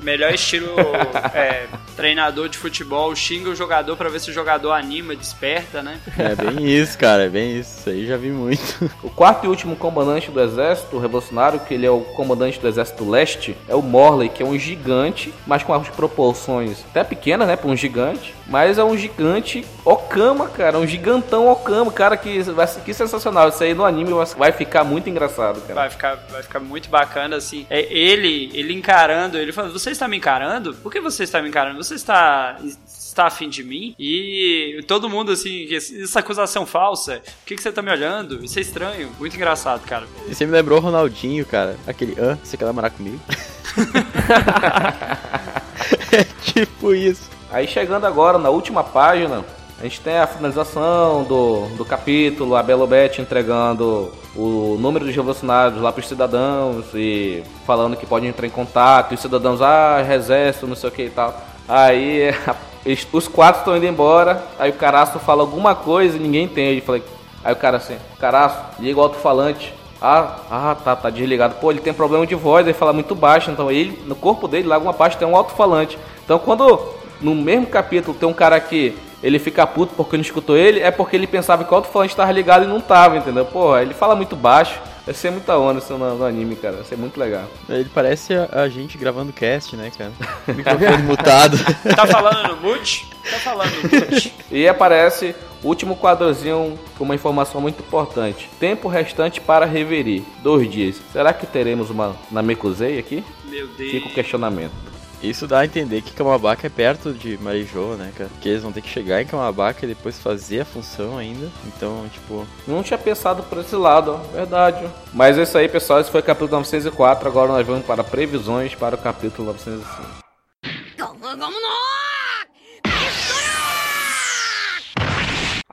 [0.07, 0.69] Melhor estilo
[1.35, 1.67] é,
[1.97, 5.99] treinador de futebol, xinga o jogador pra ver se o jogador anima, desperta, né?
[6.17, 7.81] É bem isso, cara, é bem isso.
[7.81, 8.63] Isso aí já vi muito.
[9.03, 13.09] O quarto e último comandante do exército revolucionário, que ele é o comandante do exército
[13.09, 17.57] leste, é o Morley, que é um gigante, mas com as proporções até pequenas, né,
[17.57, 22.67] para um gigante, mas é um gigante Okama, cara, um gigantão Okama, cara, que, vai,
[22.85, 25.75] que sensacional, isso aí no anime vai- vai ficar muito engraçado, cara.
[25.75, 27.67] Vai ficar, vai ficar muito bacana, assim.
[27.71, 30.75] É ele, ele encarando, ele falando, você está me encarando?
[30.75, 31.83] Por que você está me encarando?
[31.83, 33.95] Você está, está afim de mim?
[33.99, 38.45] E todo mundo, assim, essa acusação falsa, por que, que você está me olhando?
[38.45, 40.07] Isso é estranho, muito engraçado, cara.
[40.29, 41.77] E você me lembrou o Ronaldinho, cara.
[41.87, 43.21] Aquele, ah, você quer namorar comigo?
[46.13, 47.29] é tipo isso.
[47.51, 49.45] Aí chegando agora na última página,
[49.79, 55.81] a gente tem a finalização do, do capítulo, a Belobete entregando o número dos revolucionários
[55.81, 60.03] lá para os cidadãos e falando que podem entrar em contato, e os cidadãos, ah,
[60.15, 61.39] exército, não sei o que e tal.
[61.69, 62.35] Aí
[63.13, 66.81] os quatro estão indo embora, aí o caraço fala alguma coisa e ninguém entende.
[66.81, 67.03] Falei,
[67.45, 69.75] aí o cara assim, caraço, liga o alto-falante.
[70.01, 71.57] Ah, ah, tá, tá desligado.
[71.57, 74.69] Pô, ele tem problema de voz, ele fala muito baixo, então ele, no corpo dele,
[74.69, 75.99] lá alguma parte tem um alto-falante.
[76.25, 76.81] Então quando
[77.21, 80.93] no mesmo capítulo tem um cara que ele fica puto porque não escutou ele, é
[80.93, 83.45] porque ele pensava que o alto-falante estava ligado e não tava, entendeu?
[83.45, 84.81] Porra, ele fala muito baixo.
[85.05, 86.77] Vai ser muita onda isso no, no anime, cara.
[86.77, 87.45] Vai ser muito legal.
[87.69, 90.13] Ele parece a, a gente gravando cast, né, cara?
[90.47, 91.59] Microfone mutado.
[91.95, 93.09] Tá falando no mute?
[93.29, 94.33] Tá falando no mute.
[94.49, 98.49] E aparece o último quadrozinho com uma informação muito importante.
[98.61, 100.23] Tempo restante para reverir.
[100.41, 101.01] Dois dias.
[101.13, 103.25] Será que teremos uma Namekusei aqui?
[103.45, 103.91] Meu Deus.
[103.91, 104.96] Fica o questionamento.
[105.23, 108.31] Isso dá a entender que Kamabaka é perto de Marijoa, né, cara?
[108.41, 111.49] Que eles vão ter que chegar em Kamabaka e depois fazer a função ainda.
[111.67, 114.17] Então, tipo, Não tinha pensado por esse lado, ó.
[114.37, 114.87] verdade.
[115.13, 116.01] Mas é isso aí, pessoal.
[116.01, 117.29] Esse foi o capítulo 904.
[117.29, 120.26] Agora nós vamos para previsões para o capítulo 905.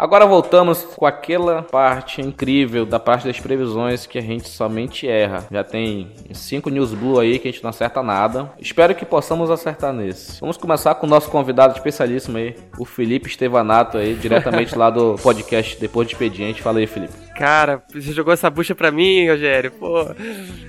[0.04, 5.48] Agora voltamos com aquela parte incrível da parte das previsões que a gente somente erra.
[5.50, 8.52] Já tem cinco News Blue aí que a gente não acerta nada.
[8.60, 10.42] Espero que possamos acertar nesse.
[10.42, 15.16] Vamos começar com o nosso convidado especialíssimo aí, o Felipe Estevanato aí, diretamente lá do
[15.24, 16.62] podcast Depois de Expediente.
[16.62, 17.14] Fala aí, Felipe.
[17.38, 19.72] Cara, você jogou essa bucha pra mim, Rogério.
[19.72, 20.06] Pô,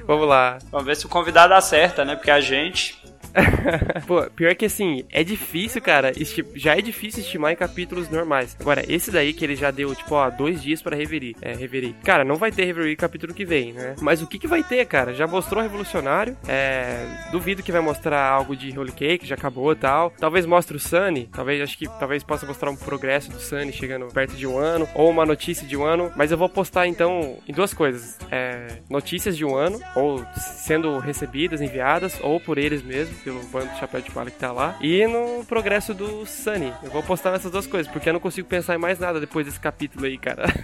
[0.06, 0.58] vamos lá.
[0.70, 2.14] Vamos ver se o convidado acerta, né?
[2.14, 3.02] Porque a gente.
[4.06, 6.12] Pô, pior que assim, é difícil, cara.
[6.54, 8.56] Já é difícil estimar em capítulos normais.
[8.60, 11.36] Agora, esse daí que ele já deu, tipo, ó, dois dias pra reverir.
[11.40, 11.94] É, reverir.
[12.04, 13.96] Cara, não vai ter reverir capítulo que vem, né?
[14.00, 15.12] Mas o que que vai ter, cara?
[15.14, 16.36] Já mostrou Revolucionário.
[16.46, 17.06] É.
[17.30, 20.10] Duvido que vai mostrar algo de Holy Cake, já acabou e tal.
[20.10, 21.28] Talvez mostre o Sunny.
[21.32, 24.88] Talvez, acho que talvez possa mostrar um progresso do Sunny chegando perto de um ano.
[24.94, 26.12] Ou uma notícia de um ano.
[26.16, 30.98] Mas eu vou postar então em duas coisas: é, notícias de um ano, ou sendo
[30.98, 34.76] recebidas, enviadas, ou por eles mesmos, pelo bando de chapéu de palha que tá lá.
[34.80, 36.72] E no progresso do Sunny.
[36.82, 39.46] Eu vou postar nessas duas coisas, porque eu não consigo pensar em mais nada depois
[39.46, 40.44] desse capítulo aí, cara.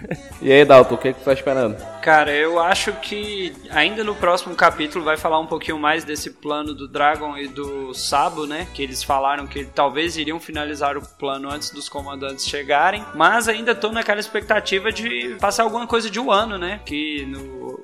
[0.41, 1.77] E aí, Dalton, o que, que tu tá esperando?
[2.01, 6.73] Cara, eu acho que ainda no próximo capítulo vai falar um pouquinho mais desse plano
[6.73, 8.67] do Dragon e do Sabo, né?
[8.73, 13.05] Que eles falaram que talvez iriam finalizar o plano antes dos comandantes chegarem.
[13.13, 16.81] Mas ainda tô naquela expectativa de passar alguma coisa de um ano, né?
[16.85, 17.79] Que no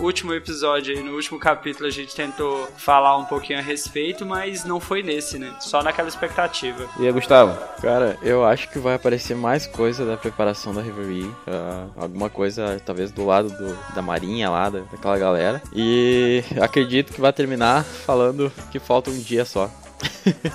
[0.00, 4.64] último episódio, aí, no último capítulo, a gente tentou falar um pouquinho a respeito, mas
[4.66, 5.50] não foi nesse, né?
[5.60, 6.84] Só naquela expectativa.
[7.00, 7.56] E aí, Gustavo?
[7.80, 11.30] Cara, eu acho que vai aparecer mais coisa da preparação da Reverie.
[11.48, 15.62] ah, alguma coisa, talvez, do lado do- da marinha lá, da- daquela galera.
[15.74, 19.70] E acredito que vai terminar falando que falta um dia só.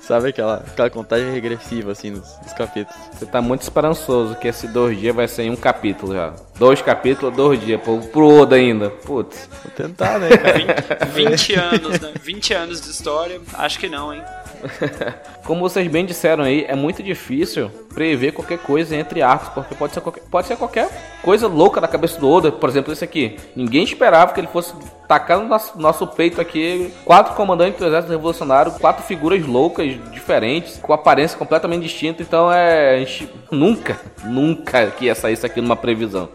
[0.00, 3.00] Sabe aquela, aquela contagem regressiva, assim, nos, nos capítulos.
[3.12, 6.32] Você tá muito esperançoso que esse dois dias vai ser em um capítulo já.
[6.58, 7.80] Dois capítulos, dois dias.
[7.80, 8.90] Pro, pro Oda ainda.
[8.90, 9.48] Putz.
[9.64, 11.06] Vou tentar, né, cara?
[11.06, 12.12] 20 anos, né?
[12.20, 14.22] 20 anos de história, acho que não, hein?
[15.44, 19.92] Como vocês bem disseram aí, é muito difícil prever qualquer coisa entre arcos, porque pode
[19.92, 22.52] ser qualquer, pode ser qualquer coisa louca na cabeça do Oda.
[22.52, 23.36] Por exemplo, esse aqui.
[23.54, 24.72] Ninguém esperava que ele fosse
[25.08, 30.78] tacar no nosso, nosso peito aqui quatro comandantes do exército revolucionário, quatro figuras loucas, diferentes,
[30.78, 32.22] com aparência completamente distinta.
[32.22, 32.94] Então é.
[32.94, 36.28] A gente nunca, nunca que ia sair isso aqui numa previsão.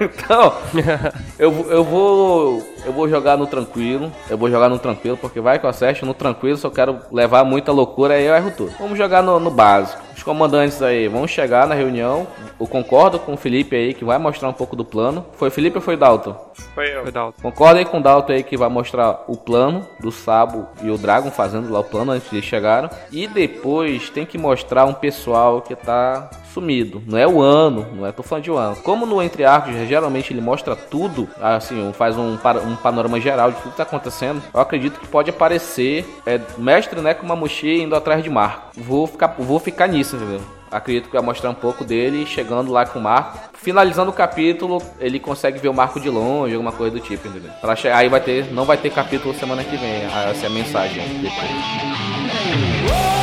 [0.00, 0.54] Então,
[1.38, 2.70] eu, vou- eu vou.
[2.86, 4.10] Eu vou jogar no tranquilo.
[4.30, 6.56] Eu vou jogar no tranquilo, porque vai que eu acerto no tranquilo.
[6.56, 8.72] Se eu quero levar muita loucura, aí eu erro tudo.
[8.78, 10.00] Vamos jogar no, no básico.
[10.16, 12.26] Os comandantes aí vão chegar na reunião.
[12.58, 15.26] Eu concordo com o Felipe aí, que vai mostrar um pouco do plano.
[15.32, 16.34] Foi o Felipe ou foi o Dalton?
[16.74, 17.02] Foi eu.
[17.02, 17.42] Foi Dalton.
[17.42, 20.96] Concorda aí com o Dalton aí que vai mostrar o plano do Sabo e o
[20.96, 22.88] Dragon fazendo lá o plano antes de eles chegaram.
[23.12, 27.02] E depois tem que mostrar um pessoal que tá sumido.
[27.06, 28.76] Não é o ano, não é tô falando de um ano.
[28.76, 33.58] Como no Entre Arcos, geralmente ele mostra tudo, assim, faz um, um panorama geral de
[33.58, 34.42] tudo que tá acontecendo.
[34.52, 38.70] Eu acredito que pode aparecer é, mestre né, com uma mochila indo atrás de Marco.
[38.76, 40.40] Vou ficar, vou ficar nisso, entendeu?
[40.70, 43.38] Acredito que vai mostrar um pouco dele chegando lá com o Marco.
[43.54, 47.50] Finalizando o capítulo, ele consegue ver o Marco de longe, alguma coisa do tipo, entendeu?
[47.60, 50.04] Pra aí vai ter, não vai ter capítulo semana que vem.
[50.04, 53.19] Essa é a mensagem depois.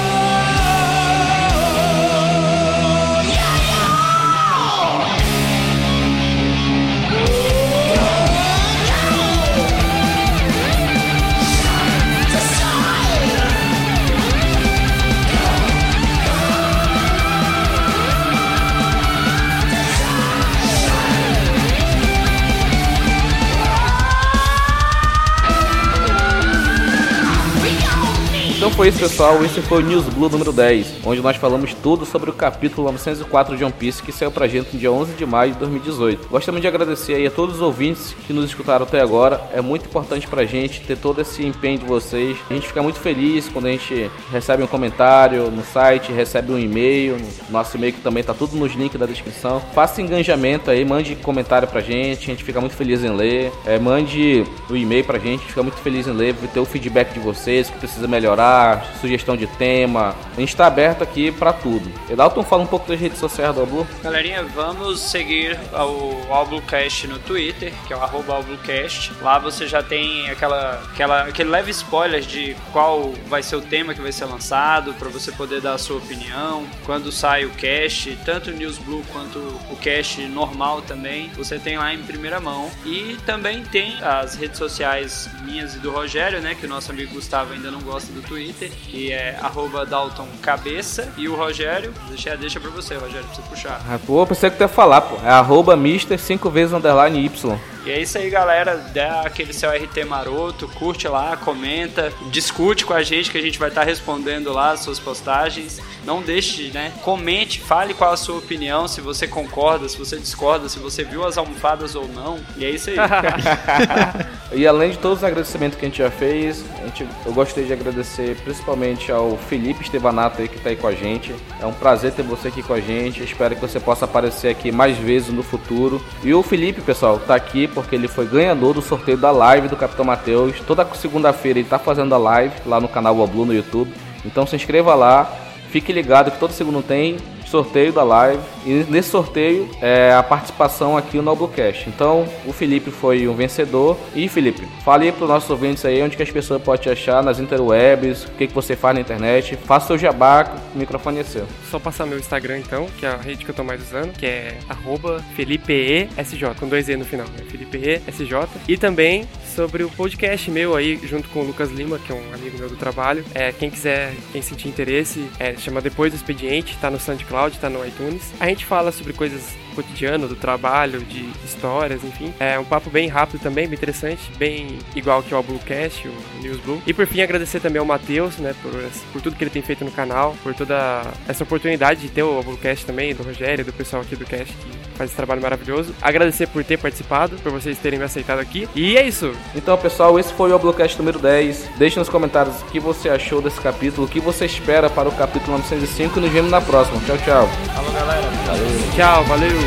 [28.78, 29.44] Foi isso, pessoal.
[29.44, 33.58] Esse foi o News Blue número 10, onde nós falamos tudo sobre o capítulo 904
[33.58, 36.28] de One Piece que saiu pra gente no dia 11 de maio de 2018.
[36.28, 39.42] Gostaria de agradecer aí a todos os ouvintes que nos escutaram até agora.
[39.52, 42.38] É muito importante pra gente ter todo esse empenho de vocês.
[42.52, 46.60] A gente fica muito feliz quando a gente recebe um comentário no site, recebe um
[46.60, 47.18] e-mail.
[47.18, 49.60] no Nosso e-mail que também tá tudo nos links da descrição.
[49.74, 52.26] Faça engajamento aí, mande comentário pra gente.
[52.26, 53.52] A gente fica muito feliz em ler.
[53.66, 57.20] É, mande o e-mail pra gente, fica muito feliz em ler, ter o feedback de
[57.20, 58.67] vocês, que precisa melhorar,
[59.00, 60.16] sugestão de tema.
[60.36, 61.92] A gente tá aberto aqui pra tudo.
[62.10, 63.88] Edalton, fala um pouco das redes sociais do Oblu.
[64.04, 69.12] Galerinha, vamos seguir o Albucast no Twitter, que é o arroba Albucast.
[69.22, 73.94] Lá você já tem aquela, aquela, aquele leve spoiler de qual vai ser o tema
[73.94, 76.66] que vai ser lançado, para você poder dar a sua opinião.
[76.86, 79.40] Quando sai o cast, tanto o News Blue quanto
[79.72, 82.70] o cast normal também, você tem lá em primeira mão.
[82.86, 87.14] E também tem as redes sociais minhas e do Rogério, né, que o nosso amigo
[87.14, 91.12] Gustavo ainda não gosta do Twitter, que é arroba Dalton Cabeça.
[91.18, 93.82] E o Rogério, deixa, deixa pra você, Rogério, pra você puxar.
[93.88, 95.16] Ah, pô, pensei que tu ia falar, pô.
[95.24, 97.60] É arroba mister 5 vezes underline Y.
[97.88, 98.76] E é isso aí, galera.
[98.94, 103.58] Dá aquele seu RT maroto, curte lá, comenta, discute com a gente que a gente
[103.58, 105.80] vai estar respondendo lá as suas postagens.
[106.04, 106.92] Não deixe, né?
[107.02, 111.26] Comente, fale qual a sua opinião, se você concorda, se você discorda, se você viu
[111.26, 112.42] as almofadas ou não.
[112.58, 112.98] E é isso aí.
[114.52, 117.74] E além de todos os agradecimentos que a gente já fez, gente, eu gostaria de
[117.74, 121.36] agradecer principalmente ao Felipe Estevanato aí que está aí com a gente.
[121.60, 123.22] É um prazer ter você aqui com a gente.
[123.22, 126.02] Espero que você possa aparecer aqui mais vezes no futuro.
[126.24, 129.76] E o Felipe, pessoal, tá aqui porque ele foi ganhador do sorteio da live do
[129.76, 130.60] Capitão Matheus.
[130.66, 133.94] Toda segunda-feira ele tá fazendo a live lá no canal Oblu no YouTube.
[134.26, 135.32] Então se inscreva lá.
[135.70, 137.18] Fique ligado que todo segundo tem
[137.48, 138.42] sorteio da live.
[138.66, 141.90] E nesse sorteio é a participação aqui no Noblecast.
[141.90, 143.98] Então, o Felipe foi um vencedor.
[144.16, 147.24] E Felipe, fale para os nossos ouvintes aí onde que as pessoas podem te achar
[147.24, 149.56] nas interwebs, o que, que você faz na internet.
[149.56, 151.46] Faça seu jabá, o microfone é seu.
[151.70, 154.26] Só passar meu Instagram então, que é a rede que eu tô mais usando, que
[154.26, 157.44] é arroba FelipeESJ, com dois E no final, né?
[157.50, 158.48] FelipeESJ.
[158.68, 159.26] E também
[159.58, 162.70] sobre o podcast meu aí, junto com o Lucas Lima, que é um amigo meu
[162.70, 163.26] do trabalho.
[163.34, 167.68] É, quem quiser, quem sentir interesse, é, chama Depois do Expediente, tá no SoundCloud, tá
[167.68, 168.32] no iTunes.
[168.40, 172.34] A gente fala sobre coisas cotidiano, do trabalho, de histórias, enfim.
[172.40, 176.58] É um papo bem rápido também, bem interessante, bem igual que o Bluecast, o News
[176.58, 176.82] Blue.
[176.86, 178.72] E por fim, agradecer também ao Matheus, né, por,
[179.14, 182.42] por tudo que ele tem feito no canal, por toda essa oportunidade de ter o
[182.42, 185.94] Bluecast também, do Rogério, do pessoal aqui do cast que faz esse trabalho maravilhoso.
[186.02, 188.68] Agradecer por ter participado, por vocês terem me aceitado aqui.
[188.76, 189.34] E é isso.
[189.56, 191.70] Então, pessoal, esse foi o Bluecast número 10.
[191.78, 195.12] Deixe nos comentários o que você achou desse capítulo, o que você espera para o
[195.12, 197.00] capítulo 905 e nos vemos na próxima.
[197.06, 197.50] Tchau, tchau.
[197.74, 198.28] Falou, galera.
[198.46, 198.68] Valeu.
[198.96, 199.67] Tchau, valeu.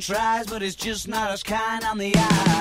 [0.00, 2.56] Tries, but it's just not as kind on the eye.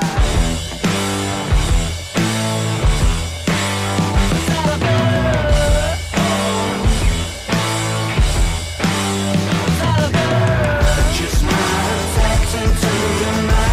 [11.15, 13.68] Just not attaching to the mind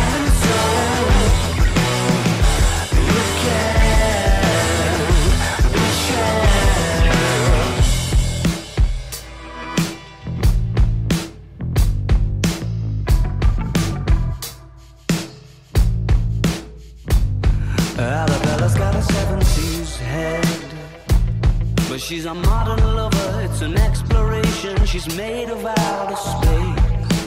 [22.07, 24.77] she's a modern lover, it's an exploration.
[24.87, 27.23] She's made of outer space.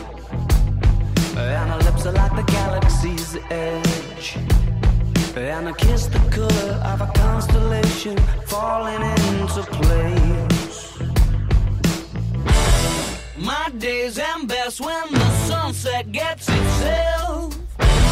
[1.36, 4.38] And her lips are like the galaxy's edge.
[5.36, 8.18] And her kiss the color of a constellation
[8.48, 10.98] falling into place.
[13.38, 17.19] My days end best when the sunset gets itself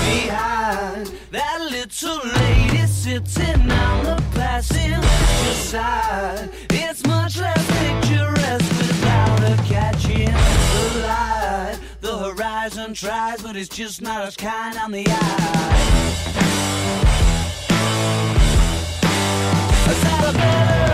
[0.07, 6.49] behind that little lady sitting on the passenger side.
[6.69, 10.33] It's much less picturesque without her catching
[10.73, 11.79] the light.
[12.01, 15.97] The horizon tries, but it's just not as kind on the eye.
[19.91, 20.87] Is that a better?